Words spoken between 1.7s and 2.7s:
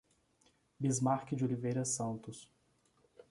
Santos